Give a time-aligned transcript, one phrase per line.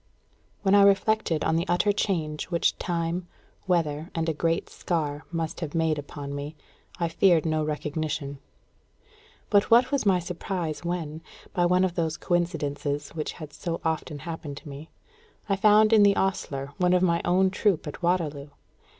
[0.63, 3.27] When I reflected on the utter change which time,
[3.67, 6.55] weather, and a great scar must have made upon me,
[6.99, 8.39] I feared no recognition.
[9.51, 11.21] But what was my surprise when,
[11.53, 14.89] by one of those coincidences which have so often happened to me,
[15.47, 18.49] I found in the ostler one of my own troop at Waterloo!